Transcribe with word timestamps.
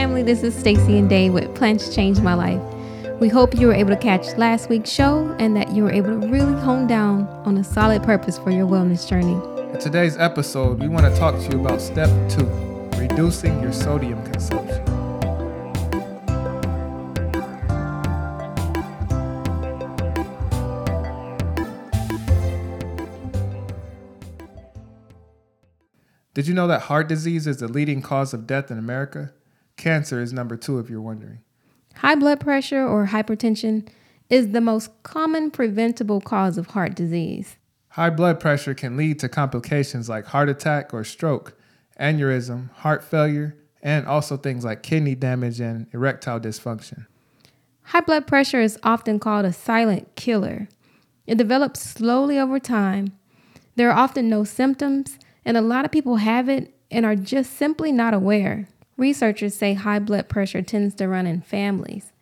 family. 0.00 0.22
This 0.22 0.42
is 0.42 0.54
Stacy 0.54 0.96
and 0.96 1.10
Dave 1.10 1.34
with 1.34 1.54
Plants 1.54 1.94
Changed 1.94 2.22
My 2.22 2.32
Life. 2.32 2.62
We 3.20 3.28
hope 3.28 3.54
you 3.60 3.66
were 3.66 3.74
able 3.74 3.90
to 3.90 3.98
catch 3.98 4.34
last 4.38 4.70
week's 4.70 4.88
show 4.88 5.36
and 5.38 5.54
that 5.54 5.72
you 5.72 5.82
were 5.82 5.90
able 5.90 6.18
to 6.18 6.26
really 6.26 6.58
hone 6.62 6.86
down 6.86 7.26
on 7.44 7.58
a 7.58 7.62
solid 7.62 8.02
purpose 8.02 8.38
for 8.38 8.50
your 8.50 8.66
wellness 8.66 9.06
journey. 9.06 9.34
In 9.74 9.78
today's 9.78 10.16
episode, 10.16 10.80
we 10.80 10.88
want 10.88 11.04
to 11.04 11.14
talk 11.20 11.34
to 11.34 11.50
you 11.50 11.62
about 11.62 11.82
step 11.82 12.08
two 12.30 12.46
reducing 12.96 13.60
your 13.60 13.74
sodium 13.74 14.24
consumption. 14.24 14.82
Did 26.32 26.48
you 26.48 26.54
know 26.54 26.68
that 26.68 26.84
heart 26.84 27.06
disease 27.06 27.46
is 27.46 27.58
the 27.58 27.68
leading 27.68 28.00
cause 28.00 28.32
of 28.32 28.46
death 28.46 28.70
in 28.70 28.78
America? 28.78 29.34
Cancer 29.80 30.20
is 30.20 30.30
number 30.30 30.58
two, 30.58 30.78
if 30.78 30.90
you're 30.90 31.00
wondering. 31.00 31.38
High 31.94 32.14
blood 32.14 32.38
pressure 32.38 32.86
or 32.86 33.06
hypertension 33.06 33.88
is 34.28 34.50
the 34.50 34.60
most 34.60 34.90
common 35.04 35.50
preventable 35.50 36.20
cause 36.20 36.58
of 36.58 36.68
heart 36.68 36.94
disease. 36.94 37.56
High 37.88 38.10
blood 38.10 38.40
pressure 38.40 38.74
can 38.74 38.98
lead 38.98 39.18
to 39.20 39.28
complications 39.30 40.06
like 40.06 40.26
heart 40.26 40.50
attack 40.50 40.92
or 40.92 41.02
stroke, 41.02 41.58
aneurysm, 41.98 42.70
heart 42.72 43.02
failure, 43.02 43.56
and 43.82 44.06
also 44.06 44.36
things 44.36 44.66
like 44.66 44.82
kidney 44.82 45.14
damage 45.14 45.60
and 45.60 45.86
erectile 45.94 46.38
dysfunction. 46.38 47.06
High 47.84 48.02
blood 48.02 48.26
pressure 48.26 48.60
is 48.60 48.78
often 48.82 49.18
called 49.18 49.46
a 49.46 49.52
silent 49.52 50.14
killer. 50.14 50.68
It 51.26 51.38
develops 51.38 51.80
slowly 51.80 52.38
over 52.38 52.60
time. 52.60 53.18
There 53.76 53.88
are 53.90 53.98
often 53.98 54.28
no 54.28 54.44
symptoms 54.44 55.18
and 55.42 55.56
a 55.56 55.62
lot 55.62 55.86
of 55.86 55.90
people 55.90 56.16
have 56.16 56.50
it 56.50 56.74
and 56.90 57.06
are 57.06 57.16
just 57.16 57.54
simply 57.54 57.92
not 57.92 58.12
aware. 58.12 58.68
Researchers 59.00 59.54
say 59.54 59.72
high 59.72 59.98
blood 59.98 60.28
pressure 60.28 60.60
tends 60.60 60.94
to 60.96 61.08
run 61.08 61.26
in 61.26 61.40
families, 61.40 62.12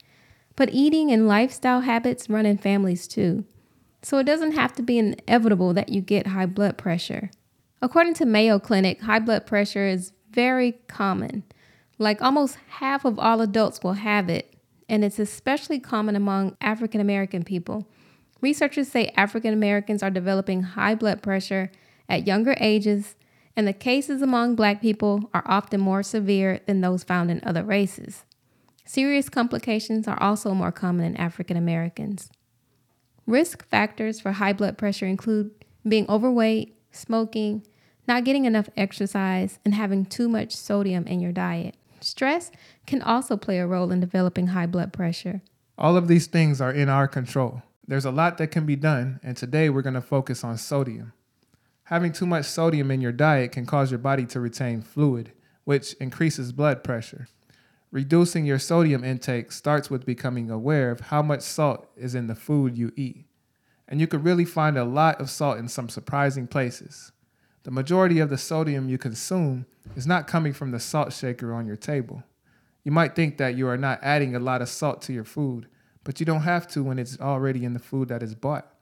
but 0.55 0.70
eating 0.73 1.10
and 1.10 1.27
lifestyle 1.27 1.80
habits 1.80 2.30
run 2.30 2.46
in 2.46 2.57
families 2.57 3.09
too. 3.09 3.45
So 4.01 4.18
it 4.18 4.24
doesn't 4.26 4.52
have 4.52 4.74
to 4.74 4.82
be 4.82 4.96
inevitable 4.96 5.74
that 5.74 5.88
you 5.88 6.01
get 6.01 6.29
high 6.29 6.46
blood 6.46 6.79
pressure. 6.79 7.32
According 7.82 8.15
to 8.15 8.26
Mayo 8.26 8.60
Clinic, 8.60 9.01
high 9.01 9.18
blood 9.18 9.45
pressure 9.45 9.88
is 9.88 10.12
very 10.30 10.70
common. 10.87 11.43
Like 11.98 12.23
almost 12.23 12.59
half 12.68 13.04
of 13.04 13.18
all 13.18 13.40
adults 13.40 13.82
will 13.82 13.95
have 13.95 14.29
it, 14.29 14.54
and 14.88 15.04
it's 15.04 15.18
especially 15.18 15.80
common 15.80 16.15
among 16.15 16.57
African 16.60 17.01
American 17.01 17.42
people. 17.42 17.88
Researchers 18.40 18.87
say 18.87 19.13
African 19.16 19.52
Americans 19.52 20.01
are 20.04 20.10
developing 20.10 20.63
high 20.63 20.95
blood 20.95 21.23
pressure 21.23 21.73
at 22.09 22.29
younger 22.29 22.54
ages, 22.60 23.16
and 23.57 23.66
the 23.66 23.73
cases 23.73 24.23
among 24.23 24.54
black 24.54 24.80
people 24.80 25.30
are 25.35 25.43
often 25.46 25.80
more 25.80 26.02
severe 26.02 26.60
than 26.66 26.80
those 26.80 27.04
found 27.04 27.30
in 27.30 27.41
other 27.45 27.63
races. 27.63 28.24
Serious 28.85 29.29
complications 29.29 30.09
are 30.09 30.21
also 30.23 30.54
more 30.54 30.73
common 30.73 31.04
in 31.04 31.16
African 31.16 31.57
Americans. 31.57 32.30
Risk 33.26 33.66
factors 33.66 34.21
for 34.21 34.32
high 34.32 34.54
blood 34.54 34.79
pressure 34.79 35.07
include 35.07 35.51
being 35.87 36.09
overweight, 36.09 36.74
smoking, 36.91 37.66
not 38.07 38.24
getting 38.24 38.46
enough 38.46 38.71
exercise, 38.76 39.59
and 39.65 39.74
having 39.74 40.07
too 40.07 40.29
much 40.29 40.57
sodium 40.57 41.07
in 41.07 41.21
your 41.21 41.32
diet. 41.32 41.74
Stress 42.01 42.51
can 42.87 43.02
also 43.02 43.37
play 43.37 43.59
a 43.59 43.66
role 43.66 43.93
in 43.93 44.01
developing 44.01 44.49
high 44.49 44.66
blood 44.66 44.93
pressure. 44.93 45.43
All 45.76 45.96
of 45.96 46.09
these 46.09 46.26
things 46.26 46.60
are 46.60 46.73
in 46.73 46.88
our 46.88 47.07
control. 47.07 47.63
There's 47.87 48.04
a 48.04 48.10
lot 48.10 48.38
that 48.38 48.49
can 48.49 48.65
be 48.66 48.76
done, 48.76 49.21
and 49.23 49.37
today 49.37 49.69
we're 49.69 49.82
going 49.82 49.95
to 49.95 50.01
focus 50.01 50.45
on 50.45 50.57
sodium. 50.57 51.13
Having 51.89 52.13
too 52.13 52.27
much 52.27 52.45
sodium 52.45 52.91
in 52.91 53.01
your 53.01 53.13
diet 53.13 53.53
can 53.53 53.65
cause 53.65 53.91
your 53.91 53.97
body 53.97 54.27
to 54.27 54.41
retain 54.41 54.83
fluid, 54.83 55.33
which 55.65 55.95
increases 55.95 56.53
blood 56.53 56.85
pressure. 56.85 57.29
Reducing 57.91 58.45
your 58.45 58.59
sodium 58.59 59.03
intake 59.03 59.51
starts 59.51 59.89
with 59.89 60.05
becoming 60.05 60.51
aware 60.51 60.91
of 60.91 61.01
how 61.01 61.23
much 61.23 61.41
salt 61.41 61.89
is 61.97 62.15
in 62.15 62.27
the 62.27 62.35
food 62.35 62.77
you 62.77 62.93
eat. 62.95 63.25
And 63.89 64.03
you 64.03 64.06
can 64.06 64.22
really 64.22 64.44
find 64.44 64.77
a 64.77 64.84
lot 64.84 65.19
of 65.19 65.31
salt 65.31 65.56
in 65.56 65.66
some 65.66 65.88
surprising 65.88 66.47
places. 66.47 67.12
The 67.62 67.71
majority 67.71 68.19
of 68.19 68.28
the 68.28 68.37
sodium 68.37 68.91
you 68.91 68.98
consume 68.98 69.65
is 69.97 70.06
not 70.06 70.27
coming 70.27 70.53
from 70.53 70.72
the 70.72 70.81
salt 70.81 71.15
shaker 71.15 71.54
on 71.54 71.66
your 71.66 71.77
table. 71.77 72.22
You 72.84 72.93
might 72.93 73.16
think 73.16 73.38
that 73.38 73.56
you 73.56 73.66
are 73.66 73.78
not 73.78 74.00
adding 74.03 74.37
a 74.37 74.41
lot 74.41 74.60
of 74.60 74.69
salt 74.69 75.00
to 75.03 75.15
your 75.15 75.25
food, 75.25 75.69
but 76.04 76.21
you 76.21 76.27
don't 76.27 76.43
have 76.43 76.69
to 76.69 76.84
when 76.84 76.98
it's 76.98 77.19
already 77.19 77.65
in 77.65 77.72
the 77.72 77.78
food 77.78 78.09
that 78.09 78.22
is 78.22 78.34
bought. 78.34 78.75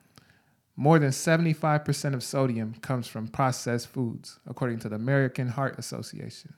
More 0.76 0.98
than 0.98 1.10
75% 1.10 2.12
of 2.12 2.22
sodium 2.22 2.74
comes 2.82 3.06
from 3.06 3.28
processed 3.28 3.88
foods, 3.88 4.38
according 4.46 4.78
to 4.80 4.90
the 4.90 4.96
American 4.96 5.48
Heart 5.48 5.78
Association. 5.78 6.54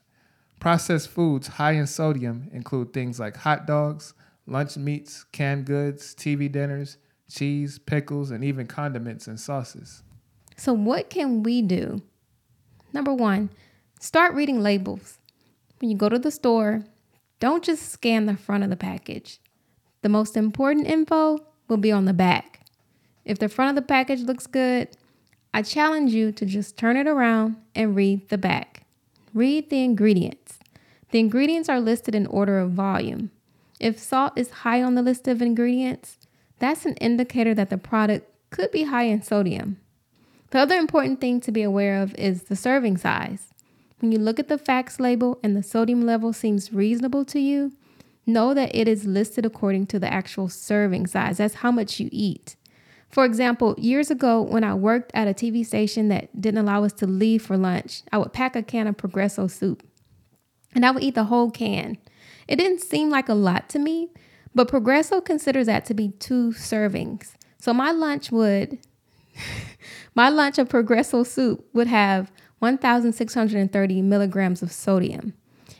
Processed 0.59 1.07
foods 1.07 1.47
high 1.47 1.71
in 1.71 1.87
sodium 1.87 2.49
include 2.51 2.91
things 2.91 3.17
like 3.17 3.37
hot 3.37 3.65
dogs, 3.65 4.13
lunch 4.45 4.75
meats, 4.75 5.23
canned 5.31 5.65
goods, 5.65 6.13
TV 6.15 6.51
dinners, 6.51 6.97
cheese, 7.31 7.79
pickles, 7.79 8.29
and 8.31 8.43
even 8.43 8.67
condiments 8.67 9.27
and 9.27 9.39
sauces. 9.39 10.03
So, 10.57 10.73
what 10.73 11.09
can 11.09 11.43
we 11.43 11.61
do? 11.61 12.01
Number 12.91 13.13
one, 13.13 13.49
start 14.01 14.33
reading 14.33 14.61
labels. 14.61 15.17
When 15.79 15.89
you 15.89 15.95
go 15.95 16.09
to 16.09 16.19
the 16.19 16.31
store, 16.31 16.83
don't 17.39 17.63
just 17.63 17.87
scan 17.89 18.25
the 18.25 18.35
front 18.35 18.65
of 18.65 18.69
the 18.69 18.75
package. 18.75 19.39
The 20.01 20.09
most 20.09 20.35
important 20.35 20.87
info 20.87 21.37
will 21.69 21.77
be 21.77 21.91
on 21.91 22.03
the 22.03 22.13
back. 22.13 22.58
If 23.29 23.37
the 23.37 23.47
front 23.47 23.69
of 23.69 23.75
the 23.75 23.87
package 23.87 24.21
looks 24.21 24.47
good, 24.47 24.87
I 25.53 25.61
challenge 25.61 26.11
you 26.11 26.31
to 26.31 26.47
just 26.47 26.77
turn 26.77 26.97
it 26.97 27.05
around 27.05 27.57
and 27.75 27.95
read 27.95 28.27
the 28.29 28.39
back. 28.39 28.87
Read 29.35 29.69
the 29.69 29.83
ingredients. 29.83 30.57
The 31.11 31.19
ingredients 31.19 31.69
are 31.69 31.79
listed 31.79 32.15
in 32.15 32.25
order 32.25 32.57
of 32.57 32.71
volume. 32.71 33.29
If 33.79 33.99
salt 33.99 34.33
is 34.35 34.49
high 34.49 34.81
on 34.81 34.95
the 34.95 35.03
list 35.03 35.27
of 35.27 35.43
ingredients, 35.43 36.17
that's 36.57 36.87
an 36.87 36.95
indicator 36.95 37.53
that 37.53 37.69
the 37.69 37.77
product 37.77 38.27
could 38.49 38.71
be 38.71 38.85
high 38.85 39.03
in 39.03 39.21
sodium. 39.21 39.77
The 40.49 40.57
other 40.57 40.77
important 40.77 41.21
thing 41.21 41.39
to 41.41 41.51
be 41.51 41.61
aware 41.61 42.01
of 42.01 42.15
is 42.15 42.45
the 42.45 42.55
serving 42.55 42.97
size. 42.97 43.53
When 43.99 44.11
you 44.11 44.17
look 44.17 44.39
at 44.39 44.47
the 44.47 44.57
facts 44.57 44.99
label 44.99 45.37
and 45.43 45.55
the 45.55 45.61
sodium 45.61 46.03
level 46.03 46.33
seems 46.33 46.73
reasonable 46.73 47.25
to 47.25 47.39
you, 47.39 47.73
know 48.25 48.55
that 48.55 48.73
it 48.73 48.87
is 48.87 49.05
listed 49.05 49.45
according 49.45 49.85
to 49.87 49.99
the 49.99 50.11
actual 50.11 50.49
serving 50.49 51.05
size. 51.05 51.37
That's 51.37 51.55
how 51.55 51.71
much 51.71 51.99
you 51.99 52.09
eat. 52.11 52.55
For 53.09 53.25
example, 53.25 53.75
years 53.77 54.11
ago, 54.11 54.41
when 54.41 54.63
I 54.63 54.75
worked 54.75 55.11
at 55.15 55.27
a 55.27 55.33
TV 55.33 55.65
station 55.65 56.09
that 56.09 56.39
didn't 56.39 56.59
allow 56.59 56.83
us 56.83 56.93
to 56.93 57.07
leave 57.07 57.41
for 57.41 57.57
lunch, 57.57 58.03
I 58.11 58.19
would 58.19 58.33
pack 58.33 58.55
a 58.55 58.61
can 58.61 58.87
of 58.87 58.97
Progresso 58.97 59.47
soup 59.47 59.83
and 60.73 60.85
I 60.85 60.91
would 60.91 61.03
eat 61.03 61.15
the 61.15 61.25
whole 61.25 61.49
can. 61.49 61.97
It 62.47 62.57
didn't 62.57 62.81
seem 62.81 63.09
like 63.09 63.29
a 63.29 63.33
lot 63.33 63.69
to 63.69 63.79
me, 63.79 64.09
but 64.53 64.67
Progresso 64.67 65.21
considers 65.21 65.65
that 65.65 65.85
to 65.85 65.93
be 65.93 66.09
two 66.19 66.51
servings. 66.51 67.33
So 67.57 67.73
my 67.73 67.91
lunch 67.91 68.31
would, 68.31 68.79
my 70.15 70.29
lunch 70.29 70.57
of 70.57 70.69
Progresso 70.69 71.23
soup 71.23 71.67
would 71.73 71.87
have 71.87 72.31
1,630 72.59 74.01
milligrams 74.01 74.61
of 74.61 74.71
sodium. 74.71 75.33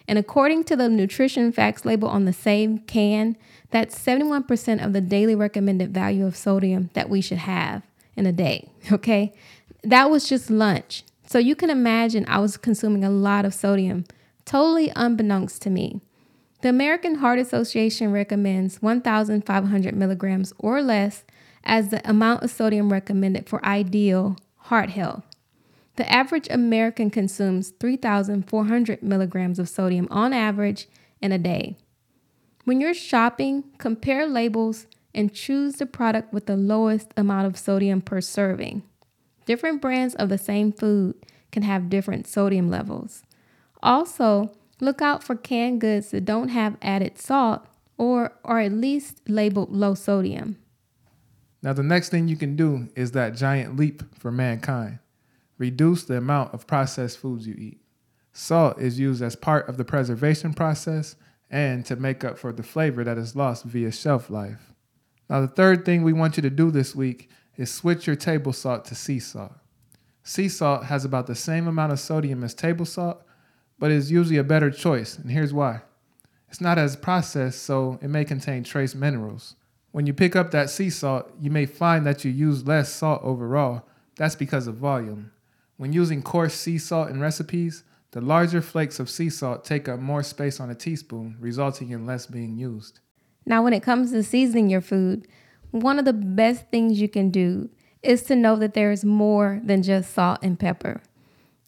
And 0.09 0.17
according 0.17 0.63
to 0.63 0.75
the 0.75 0.89
nutrition 0.89 1.51
facts 1.51 1.85
label 1.85 2.07
on 2.07 2.25
the 2.25 2.33
same 2.33 2.79
can, 2.79 3.37
that's 3.69 3.95
71% 3.95 4.83
of 4.83 4.91
the 4.91 5.01
daily 5.01 5.35
recommended 5.35 5.93
value 5.93 6.25
of 6.25 6.35
sodium 6.35 6.89
that 6.93 7.11
we 7.11 7.21
should 7.21 7.37
have 7.37 7.83
in 8.15 8.25
a 8.25 8.31
day. 8.31 8.71
Okay. 8.91 9.33
That 9.83 10.09
was 10.09 10.27
just 10.27 10.49
lunch. 10.49 11.03
So 11.27 11.37
you 11.37 11.55
can 11.55 11.69
imagine 11.69 12.25
I 12.27 12.39
was 12.39 12.57
consuming 12.57 13.05
a 13.05 13.11
lot 13.11 13.45
of 13.45 13.53
sodium, 13.53 14.05
totally 14.45 14.91
unbeknownst 14.95 15.61
to 15.61 15.69
me. 15.69 16.01
The 16.61 16.69
American 16.69 17.15
Heart 17.15 17.37
Association 17.37 18.11
recommends 18.11 18.81
1,500 18.81 19.95
milligrams 19.95 20.53
or 20.57 20.81
less 20.81 21.23
as 21.63 21.89
the 21.89 22.09
amount 22.09 22.41
of 22.41 22.49
sodium 22.49 22.91
recommended 22.91 23.47
for 23.47 23.63
ideal 23.63 24.37
heart 24.57 24.89
health. 24.89 25.28
The 25.99 26.09
average 26.09 26.47
American 26.49 27.09
consumes 27.09 27.73
3,400 27.77 29.03
milligrams 29.03 29.59
of 29.59 29.67
sodium 29.67 30.07
on 30.09 30.31
average 30.31 30.87
in 31.21 31.33
a 31.33 31.37
day. 31.37 31.75
When 32.63 32.79
you're 32.79 32.93
shopping, 32.93 33.65
compare 33.79 34.25
labels 34.25 34.87
and 35.13 35.33
choose 35.33 35.75
the 35.75 35.85
product 35.85 36.31
with 36.31 36.45
the 36.45 36.55
lowest 36.55 37.11
amount 37.17 37.47
of 37.47 37.57
sodium 37.57 37.99
per 37.99 38.21
serving. 38.21 38.83
Different 39.45 39.81
brands 39.81 40.15
of 40.15 40.29
the 40.29 40.37
same 40.37 40.71
food 40.71 41.15
can 41.51 41.63
have 41.63 41.89
different 41.89 42.27
sodium 42.27 42.69
levels. 42.69 43.23
Also, 43.83 44.53
look 44.79 45.01
out 45.01 45.21
for 45.21 45.35
canned 45.35 45.81
goods 45.81 46.11
that 46.11 46.23
don't 46.23 46.47
have 46.47 46.77
added 46.81 47.17
salt 47.17 47.65
or 47.97 48.31
are 48.45 48.61
at 48.61 48.71
least 48.71 49.19
labeled 49.27 49.73
low 49.73 49.95
sodium. 49.95 50.55
Now, 51.61 51.73
the 51.73 51.83
next 51.83 52.07
thing 52.07 52.29
you 52.29 52.37
can 52.37 52.55
do 52.55 52.87
is 52.95 53.11
that 53.11 53.35
giant 53.35 53.75
leap 53.75 54.01
for 54.17 54.31
mankind. 54.31 54.99
Reduce 55.59 56.05
the 56.05 56.17
amount 56.17 56.53
of 56.53 56.65
processed 56.65 57.19
foods 57.19 57.45
you 57.45 57.53
eat. 57.55 57.81
Salt 58.31 58.79
is 58.79 58.97
used 58.97 59.21
as 59.21 59.35
part 59.35 59.67
of 59.69 59.77
the 59.77 59.85
preservation 59.85 60.53
process 60.53 61.15
and 61.51 61.85
to 61.85 61.95
make 61.95 62.23
up 62.23 62.39
for 62.39 62.53
the 62.53 62.63
flavor 62.63 63.03
that 63.03 63.17
is 63.17 63.35
lost 63.35 63.65
via 63.65 63.91
shelf 63.91 64.29
life. 64.29 64.73
Now, 65.29 65.41
the 65.41 65.47
third 65.47 65.85
thing 65.85 66.03
we 66.03 66.13
want 66.13 66.37
you 66.37 66.41
to 66.43 66.49
do 66.49 66.71
this 66.71 66.95
week 66.95 67.29
is 67.57 67.71
switch 67.71 68.07
your 68.07 68.15
table 68.15 68.53
salt 68.53 68.85
to 68.85 68.95
sea 68.95 69.19
salt. 69.19 69.51
Sea 70.23 70.47
salt 70.47 70.85
has 70.85 71.03
about 71.03 71.27
the 71.27 71.35
same 71.35 71.67
amount 71.67 71.91
of 71.91 71.99
sodium 71.99 72.43
as 72.43 72.53
table 72.53 72.85
salt, 72.85 73.21
but 73.77 73.91
is 73.91 74.11
usually 74.11 74.37
a 74.37 74.43
better 74.43 74.71
choice, 74.71 75.17
and 75.17 75.29
here's 75.29 75.53
why. 75.53 75.81
It's 76.47 76.61
not 76.61 76.77
as 76.77 76.95
processed, 76.95 77.63
so 77.63 77.99
it 78.01 78.07
may 78.09 78.25
contain 78.25 78.63
trace 78.63 78.95
minerals. 78.95 79.55
When 79.91 80.07
you 80.07 80.13
pick 80.13 80.35
up 80.35 80.51
that 80.51 80.69
sea 80.69 80.89
salt, 80.89 81.31
you 81.39 81.51
may 81.51 81.65
find 81.65 82.05
that 82.05 82.23
you 82.23 82.31
use 82.31 82.67
less 82.67 82.91
salt 82.93 83.21
overall. 83.23 83.87
That's 84.15 84.35
because 84.35 84.67
of 84.67 84.75
volume. 84.75 85.31
When 85.79 85.93
using 85.93 86.21
coarse 86.21 86.55
sea 86.55 86.77
salt 86.77 87.09
in 87.09 87.21
recipes, 87.21 87.85
the 88.11 88.19
larger 88.19 88.61
flakes 88.61 88.99
of 88.99 89.09
sea 89.09 89.29
salt 89.29 89.63
take 89.63 89.87
up 89.87 90.01
more 90.01 90.23
space 90.23 90.59
on 90.59 90.69
a 90.69 90.75
teaspoon, 90.75 91.37
resulting 91.39 91.91
in 91.91 92.05
less 92.05 92.25
being 92.25 92.57
used. 92.57 92.99
Now, 93.45 93.63
when 93.63 93.71
it 93.71 93.81
comes 93.81 94.11
to 94.11 94.21
seasoning 94.21 94.69
your 94.69 94.81
food, 94.81 95.25
one 95.71 95.97
of 95.97 96.03
the 96.03 96.11
best 96.11 96.67
things 96.69 96.99
you 96.99 97.07
can 97.07 97.29
do 97.29 97.69
is 98.03 98.23
to 98.23 98.35
know 98.35 98.57
that 98.57 98.73
there 98.73 98.91
is 98.91 99.05
more 99.05 99.61
than 99.63 99.81
just 99.81 100.13
salt 100.13 100.39
and 100.43 100.59
pepper. 100.59 101.01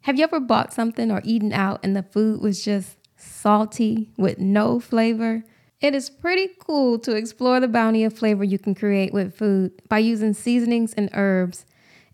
Have 0.02 0.18
you 0.18 0.26
ever 0.26 0.42
bought 0.42 0.74
something 0.74 1.10
or 1.10 1.22
eaten 1.24 1.54
out 1.54 1.80
and 1.82 1.96
the 1.96 2.04
food 2.04 2.42
was 2.42 2.66
just 2.66 2.98
salty 3.16 4.12
with 4.18 4.40
no 4.40 4.82
flavor? 4.82 5.46
It 5.80 5.96
is 5.96 6.10
pretty 6.10 6.50
cool 6.60 7.00
to 7.00 7.16
explore 7.16 7.62
the 7.62 7.70
bounty 7.70 8.04
of 8.04 8.12
flavor 8.12 8.44
you 8.44 8.60
can 8.60 8.76
create 8.76 9.14
with 9.14 9.38
food 9.38 9.72
by 9.88 10.00
using 10.00 10.34
seasonings 10.34 10.94
and 10.96 11.10
herbs. 11.14 11.66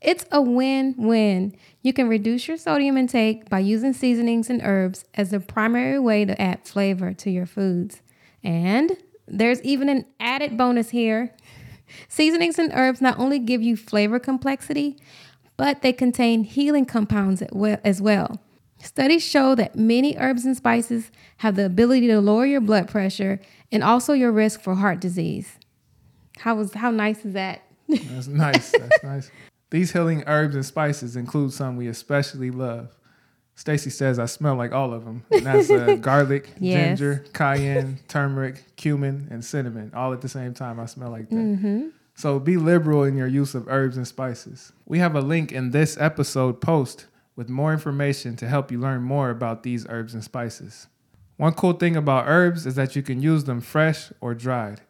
It's 0.01 0.25
a 0.31 0.41
win 0.41 0.95
win. 0.97 1.55
You 1.81 1.93
can 1.93 2.07
reduce 2.07 2.47
your 2.47 2.57
sodium 2.57 2.97
intake 2.97 3.49
by 3.49 3.59
using 3.59 3.93
seasonings 3.93 4.49
and 4.49 4.61
herbs 4.63 5.05
as 5.15 5.31
the 5.31 5.39
primary 5.39 5.99
way 5.99 6.25
to 6.25 6.39
add 6.39 6.65
flavor 6.65 7.13
to 7.13 7.29
your 7.29 7.45
foods. 7.45 8.01
And 8.43 8.97
there's 9.27 9.61
even 9.63 9.89
an 9.89 10.05
added 10.19 10.57
bonus 10.57 10.91
here. 10.91 11.33
Seasonings 12.09 12.59
and 12.59 12.71
herbs 12.73 13.01
not 13.01 13.17
only 13.17 13.39
give 13.39 13.61
you 13.61 13.77
flavor 13.77 14.19
complexity, 14.19 14.97
but 15.55 15.81
they 15.81 15.93
contain 15.93 16.43
healing 16.43 16.85
compounds 16.85 17.41
as 17.41 18.01
well. 18.01 18.41
Studies 18.79 19.23
show 19.23 19.55
that 19.55 19.75
many 19.75 20.15
herbs 20.17 20.45
and 20.45 20.55
spices 20.55 21.11
have 21.37 21.55
the 21.55 21.65
ability 21.65 22.07
to 22.07 22.21
lower 22.21 22.45
your 22.45 22.61
blood 22.61 22.87
pressure 22.87 23.39
and 23.71 23.83
also 23.83 24.13
your 24.13 24.31
risk 24.31 24.61
for 24.61 24.75
heart 24.75 24.99
disease. 24.99 25.57
How 26.39 26.55
was 26.55 26.73
how 26.73 26.91
nice 26.91 27.25
is 27.25 27.33
that? 27.33 27.63
That's 27.87 28.27
nice. 28.27 28.71
That's 28.71 29.03
nice. 29.03 29.31
These 29.69 29.93
healing 29.93 30.23
herbs 30.27 30.55
and 30.55 30.65
spices 30.65 31.15
include 31.15 31.53
some 31.53 31.75
we 31.75 31.87
especially 31.87 32.51
love. 32.51 32.97
Stacy 33.55 33.89
says 33.89 34.19
I 34.19 34.27
smell 34.27 34.55
like 34.55 34.71
all 34.71 34.93
of 34.93 35.03
them. 35.03 35.25
And 35.31 35.45
that's 35.45 35.69
uh, 35.69 35.95
garlic, 36.01 36.51
yes. 36.59 36.99
ginger, 36.99 37.25
cayenne, 37.33 37.99
turmeric, 38.07 38.63
cumin, 38.75 39.27
and 39.31 39.43
cinnamon. 39.43 39.91
All 39.95 40.13
at 40.13 40.21
the 40.21 40.29
same 40.29 40.53
time. 40.53 40.79
I 40.79 40.85
smell 40.85 41.09
like 41.09 41.29
that. 41.29 41.35
Mm-hmm. 41.35 41.87
So 42.15 42.39
be 42.39 42.57
liberal 42.57 43.03
in 43.03 43.17
your 43.17 43.27
use 43.27 43.55
of 43.55 43.67
herbs 43.67 43.97
and 43.97 44.07
spices. 44.07 44.71
We 44.85 44.99
have 44.99 45.15
a 45.15 45.21
link 45.21 45.51
in 45.51 45.71
this 45.71 45.97
episode 45.99 46.61
post 46.61 47.07
with 47.35 47.49
more 47.49 47.73
information 47.73 48.35
to 48.37 48.47
help 48.47 48.71
you 48.71 48.79
learn 48.79 49.03
more 49.03 49.29
about 49.29 49.63
these 49.63 49.85
herbs 49.89 50.13
and 50.13 50.23
spices. 50.23 50.87
One 51.37 51.53
cool 51.53 51.73
thing 51.73 51.95
about 51.95 52.27
herbs 52.27 52.65
is 52.65 52.75
that 52.75 52.95
you 52.95 53.03
can 53.03 53.21
use 53.21 53.43
them 53.43 53.61
fresh 53.61 54.11
or 54.19 54.33
dried. 54.33 54.81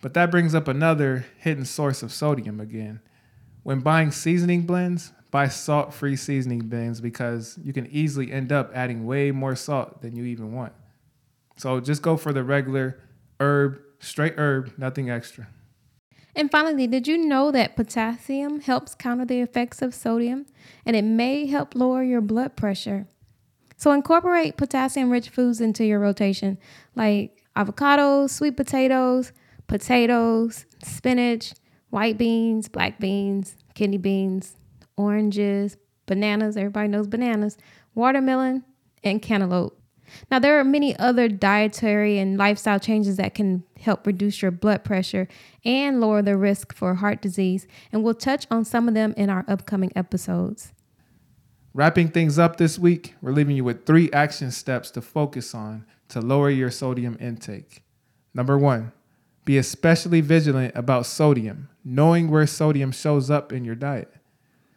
But 0.00 0.14
that 0.14 0.30
brings 0.30 0.54
up 0.54 0.68
another 0.68 1.26
hidden 1.38 1.64
source 1.64 2.02
of 2.02 2.12
sodium 2.12 2.60
again. 2.60 3.00
When 3.62 3.80
buying 3.80 4.10
seasoning 4.10 4.62
blends, 4.62 5.12
buy 5.30 5.48
salt 5.48 5.92
free 5.92 6.16
seasoning 6.16 6.60
blends 6.60 7.00
because 7.00 7.58
you 7.62 7.72
can 7.72 7.86
easily 7.86 8.32
end 8.32 8.52
up 8.52 8.70
adding 8.74 9.06
way 9.06 9.30
more 9.30 9.54
salt 9.54 10.00
than 10.02 10.16
you 10.16 10.24
even 10.24 10.52
want. 10.52 10.72
So 11.56 11.78
just 11.80 12.02
go 12.02 12.16
for 12.16 12.32
the 12.32 12.42
regular 12.42 13.00
herb, 13.38 13.80
straight 13.98 14.38
herb, 14.38 14.72
nothing 14.78 15.10
extra. 15.10 15.46
And 16.34 16.50
finally, 16.50 16.86
did 16.86 17.06
you 17.06 17.18
know 17.18 17.50
that 17.50 17.76
potassium 17.76 18.60
helps 18.60 18.94
counter 18.94 19.24
the 19.24 19.40
effects 19.40 19.82
of 19.82 19.94
sodium 19.94 20.46
and 20.86 20.96
it 20.96 21.02
may 21.02 21.46
help 21.46 21.74
lower 21.74 22.02
your 22.02 22.20
blood 22.20 22.56
pressure? 22.56 23.06
So 23.76 23.92
incorporate 23.92 24.56
potassium 24.56 25.10
rich 25.10 25.28
foods 25.28 25.60
into 25.60 25.84
your 25.84 25.98
rotation 25.98 26.58
like 26.94 27.42
avocados, 27.56 28.30
sweet 28.30 28.56
potatoes, 28.56 29.32
potatoes, 29.66 30.66
spinach, 30.84 31.52
white 31.90 32.18
beans, 32.18 32.68
black 32.68 32.98
beans, 32.98 33.56
kidney 33.74 33.98
beans, 33.98 34.56
oranges, 34.96 35.76
bananas, 36.06 36.56
everybody 36.56 36.88
knows 36.88 37.06
bananas, 37.06 37.56
watermelon, 37.94 38.64
and 39.04 39.20
cantaloupe. 39.22 39.76
Now, 40.30 40.40
there 40.40 40.58
are 40.58 40.64
many 40.64 40.98
other 40.98 41.28
dietary 41.28 42.18
and 42.18 42.36
lifestyle 42.36 42.80
changes 42.80 43.16
that 43.16 43.34
can 43.34 43.62
help 43.78 44.06
reduce 44.06 44.42
your 44.42 44.50
blood 44.50 44.82
pressure 44.82 45.28
and 45.64 46.00
lower 46.00 46.20
the 46.20 46.36
risk 46.36 46.74
for 46.74 46.96
heart 46.96 47.22
disease, 47.22 47.66
and 47.92 48.02
we'll 48.02 48.14
touch 48.14 48.46
on 48.50 48.64
some 48.64 48.88
of 48.88 48.94
them 48.94 49.14
in 49.16 49.30
our 49.30 49.44
upcoming 49.46 49.92
episodes. 49.94 50.72
Wrapping 51.72 52.08
things 52.08 52.38
up 52.38 52.56
this 52.56 52.78
week, 52.78 53.14
we're 53.22 53.30
leaving 53.30 53.54
you 53.54 53.62
with 53.62 53.86
three 53.86 54.10
action 54.10 54.50
steps 54.50 54.90
to 54.90 55.00
focus 55.00 55.54
on 55.54 55.86
to 56.08 56.20
lower 56.20 56.50
your 56.50 56.70
sodium 56.70 57.16
intake. 57.20 57.84
Number 58.34 58.58
one, 58.58 58.90
be 59.44 59.58
especially 59.58 60.20
vigilant 60.20 60.74
about 60.76 61.06
sodium, 61.06 61.68
knowing 61.84 62.30
where 62.30 62.46
sodium 62.46 62.92
shows 62.92 63.30
up 63.30 63.52
in 63.52 63.64
your 63.64 63.74
diet. 63.74 64.12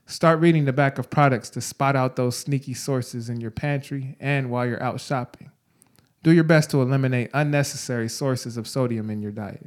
Start 0.06 0.40
reading 0.40 0.66
the 0.66 0.74
back 0.74 0.98
of 0.98 1.10
products 1.10 1.50
to 1.52 1.62
spot 1.62 1.96
out 1.96 2.16
those 2.16 2.38
sneaky 2.38 2.74
sources 2.74 3.30
in 3.30 3.40
your 3.40 3.52
pantry 3.52 4.18
and 4.20 4.50
while 4.50 4.66
you're 4.66 4.84
out 4.84 5.00
shopping. 5.00 5.52
Do 6.24 6.32
your 6.32 6.44
best 6.44 6.72
to 6.72 6.82
eliminate 6.82 7.30
unnecessary 7.34 8.10
sources 8.10 8.58
of 8.58 8.68
sodium 8.68 9.10
in 9.10 9.22
your 9.22 9.32
diet. 9.32 9.66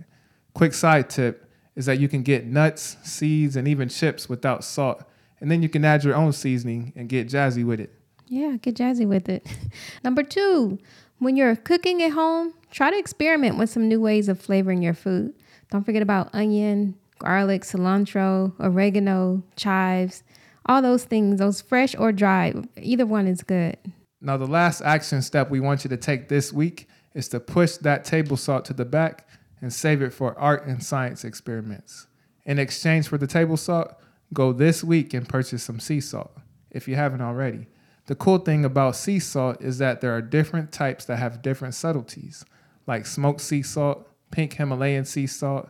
Quick 0.54 0.72
side 0.72 1.10
tip 1.10 1.50
is 1.74 1.86
that 1.86 2.00
you 2.00 2.08
can 2.08 2.22
get 2.22 2.46
nuts, 2.46 2.96
seeds, 3.02 3.56
and 3.56 3.68
even 3.68 3.88
chips 3.88 4.28
without 4.28 4.64
salt, 4.64 5.02
and 5.40 5.50
then 5.50 5.62
you 5.62 5.68
can 5.68 5.84
add 5.84 6.02
your 6.02 6.14
own 6.14 6.32
seasoning 6.32 6.92
and 6.96 7.08
get 7.08 7.28
jazzy 7.28 7.64
with 7.64 7.80
it. 7.80 7.92
Yeah, 8.28 8.56
get 8.60 8.74
jazzy 8.74 9.06
with 9.06 9.28
it. 9.28 9.46
Number 10.04 10.22
two, 10.22 10.78
when 11.18 11.36
you're 11.36 11.56
cooking 11.56 12.02
at 12.02 12.12
home, 12.12 12.54
try 12.70 12.90
to 12.90 12.98
experiment 12.98 13.58
with 13.58 13.70
some 13.70 13.88
new 13.88 14.00
ways 14.00 14.28
of 14.28 14.40
flavoring 14.40 14.82
your 14.82 14.94
food. 14.94 15.34
Don't 15.70 15.84
forget 15.84 16.02
about 16.02 16.34
onion, 16.34 16.94
garlic, 17.18 17.62
cilantro, 17.62 18.52
oregano, 18.60 19.42
chives, 19.56 20.22
all 20.66 20.82
those 20.82 21.04
things, 21.04 21.38
those 21.38 21.60
fresh 21.60 21.94
or 21.96 22.12
dry, 22.12 22.52
either 22.80 23.06
one 23.06 23.26
is 23.26 23.42
good. 23.42 23.76
Now, 24.20 24.36
the 24.36 24.46
last 24.46 24.80
action 24.82 25.22
step 25.22 25.50
we 25.50 25.60
want 25.60 25.84
you 25.84 25.90
to 25.90 25.96
take 25.96 26.28
this 26.28 26.52
week 26.52 26.88
is 27.14 27.28
to 27.28 27.40
push 27.40 27.76
that 27.78 28.04
table 28.04 28.36
salt 28.36 28.64
to 28.66 28.72
the 28.72 28.84
back 28.84 29.28
and 29.60 29.72
save 29.72 30.02
it 30.02 30.12
for 30.12 30.38
art 30.38 30.66
and 30.66 30.82
science 30.82 31.24
experiments. 31.24 32.06
In 32.44 32.58
exchange 32.58 33.08
for 33.08 33.18
the 33.18 33.26
table 33.26 33.56
salt, 33.56 33.94
go 34.32 34.52
this 34.52 34.84
week 34.84 35.14
and 35.14 35.28
purchase 35.28 35.62
some 35.62 35.80
sea 35.80 36.00
salt 36.00 36.36
if 36.70 36.88
you 36.88 36.94
haven't 36.96 37.22
already. 37.22 37.66
The 38.06 38.14
cool 38.14 38.38
thing 38.38 38.64
about 38.64 38.94
sea 38.94 39.18
salt 39.18 39.60
is 39.60 39.78
that 39.78 40.00
there 40.00 40.14
are 40.14 40.22
different 40.22 40.70
types 40.70 41.04
that 41.06 41.16
have 41.16 41.42
different 41.42 41.74
subtleties, 41.74 42.44
like 42.86 43.04
smoked 43.04 43.40
sea 43.40 43.62
salt, 43.62 44.08
pink 44.30 44.54
Himalayan 44.54 45.04
sea 45.04 45.26
salt, 45.26 45.68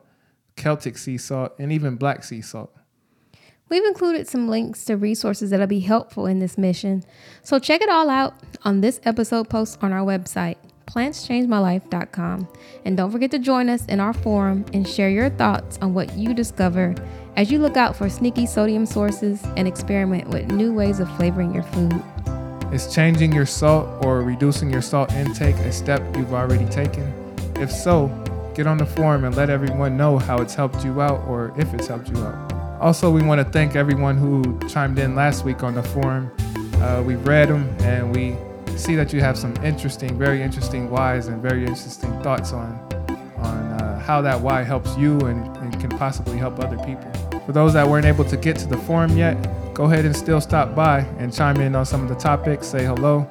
Celtic 0.55 0.99
sea 0.99 1.16
salt, 1.16 1.52
and 1.59 1.73
even 1.73 1.97
black 1.97 2.25
sea 2.25 2.43
salt. 2.43 2.75
We've 3.69 3.85
included 3.85 4.28
some 4.28 4.49
links 4.49 4.85
to 4.85 4.97
resources 4.97 5.50
that'll 5.50 5.66
be 5.66 5.81
helpful 5.81 6.26
in 6.26 6.38
this 6.38 6.57
mission. 6.57 7.05
So 7.43 7.59
check 7.59 7.81
it 7.81 7.88
all 7.88 8.09
out 8.09 8.35
on 8.64 8.81
this 8.81 9.00
episode 9.05 9.49
post 9.49 9.83
on 9.83 9.93
our 9.93 10.07
website, 10.07 10.57
plantschangemylife.com. 10.87 12.49
And 12.85 12.97
don't 12.97 13.11
forget 13.11 13.31
to 13.33 13.38
join 13.38 13.69
us 13.69 13.85
in 13.87 13.99
our 13.99 14.12
forum 14.12 14.64
and 14.73 14.87
share 14.87 15.11
your 15.11 15.31
thoughts 15.31 15.78
on 15.83 15.95
what 15.95 16.16
you 16.16 16.33
discover 16.33 16.95
as 17.37 17.50
you 17.50 17.59
look 17.59 17.76
out 17.76 17.97
for 17.97 18.09
sneaky 18.09 18.47
sodium 18.47 18.87
sources 18.87 19.43
and 19.57 19.66
experiment 19.66 20.28
with 20.28 20.52
new 20.52 20.73
ways 20.73 21.00
of 21.00 21.14
flavoring 21.16 21.52
your 21.52 21.64
food. 21.64 22.02
Is 22.73 22.92
changing 22.92 23.32
your 23.32 23.46
salt 23.46 24.04
or 24.04 24.23
reducing 24.23 24.70
your 24.70 24.82
salt 24.82 25.12
intake 25.12 25.54
a 25.56 25.73
step 25.73 26.02
you've 26.16 26.35
already 26.35 26.66
taken? 26.66 27.12
If 27.56 27.70
so, 27.70 28.08
get 28.54 28.66
on 28.66 28.76
the 28.76 28.85
forum 28.85 29.25
and 29.25 29.37
let 29.37 29.50
everyone 29.50 29.96
know 29.96 30.18
how 30.18 30.38
it's 30.38 30.54
helped 30.54 30.85
you 30.85 31.00
out 31.00 31.26
or 31.28 31.54
if 31.56 31.73
it's 31.73 31.87
helped 31.87 32.08
you 32.08 32.18
out. 32.18 32.52
Also, 32.80 33.11
we 33.11 33.23
want 33.23 33.40
to 33.40 33.44
thank 33.52 33.76
everyone 33.76 34.16
who 34.16 34.58
chimed 34.68 34.99
in 34.99 35.14
last 35.14 35.44
week 35.44 35.62
on 35.62 35.75
the 35.75 35.82
forum. 35.82 36.30
Uh, 36.75 37.02
we 37.06 37.14
read 37.14 37.49
them 37.49 37.68
and 37.80 38.14
we 38.14 38.37
see 38.76 38.96
that 38.96 39.12
you 39.12 39.20
have 39.20 39.38
some 39.38 39.56
interesting, 39.64 40.18
very 40.18 40.42
interesting 40.42 40.90
whys 40.90 41.28
and 41.28 41.40
very 41.40 41.61
interesting 41.61 42.20
thoughts 42.23 42.52
on 42.52 42.78
on 43.38 43.58
uh, 43.73 43.99
how 44.00 44.20
that 44.23 44.40
why 44.40 44.62
helps 44.62 44.96
you 44.96 45.18
and, 45.20 45.56
and 45.58 45.78
can 45.80 45.90
possibly 45.90 46.37
help 46.37 46.58
other 46.58 46.78
people. 46.78 47.40
For 47.46 47.52
those 47.52 47.75
that 47.75 47.87
weren't 47.87 48.06
able 48.06 48.25
to 48.25 48.37
get 48.37 48.56
to 48.56 48.66
the 48.66 48.78
forum 48.78 49.16
yet, 49.16 49.37
go 49.76 49.85
ahead 49.85 50.06
and 50.06 50.16
still 50.16 50.40
stop 50.40 50.75
by 50.75 51.00
and 51.18 51.30
chime 51.33 51.61
in 51.61 51.76
on 51.76 51.85
some 51.85 52.02
of 52.02 52.09
the 52.09 52.14
topics, 52.14 52.66
say 52.66 52.83
hello, 52.87 53.28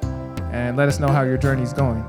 and 0.52 0.76
let 0.76 0.86
us 0.86 1.00
know 1.00 1.08
how 1.08 1.22
your 1.22 1.36
journey's 1.36 1.72
going. 1.72 2.04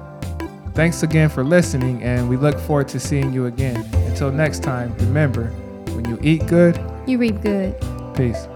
Thanks 0.75 1.01
again 1.01 1.27
for 1.27 1.43
listening, 1.43 2.03
and 2.03 2.29
we 2.29 2.37
look 2.37 2.59
forward 2.59 2.87
to 2.89 2.99
seeing 2.99 3.33
you 3.33 3.47
again. 3.47 3.83
Until 4.05 4.31
next 4.31 4.61
time, 4.61 4.95
remember 4.97 5.45
when 5.95 6.07
you 6.07 6.19
eat 6.21 6.45
good, 6.45 6.79
you 7.07 7.17
reap 7.17 7.41
good. 7.41 7.75
Peace. 8.15 8.47